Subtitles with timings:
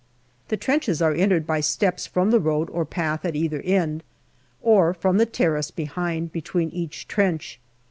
[0.47, 4.01] The trenches are entered by steps from the road or path at either end,
[4.59, 7.59] or from the terrace behind between each trench.